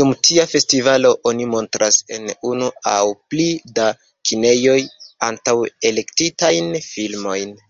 Dum 0.00 0.08
tia 0.28 0.46
festivalo, 0.52 1.12
oni 1.32 1.46
montras 1.52 2.00
en 2.18 2.26
unu 2.50 2.72
aŭ 2.96 3.06
pli 3.34 3.48
da 3.78 3.88
kinejoj 4.32 4.78
antaŭ-elektitajn 5.32 6.74
filmojn. 6.94 7.60